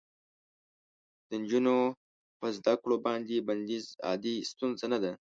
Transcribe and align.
د 1.29 1.31
نجونو 1.41 1.75
په 2.39 2.47
زده 2.57 2.73
کړو 2.81 2.95
باندې 3.07 3.45
بندیز 3.47 3.85
عادي 4.05 4.35
ستونزه 4.51 4.85
نه 4.93 4.99
ده. 5.03 5.11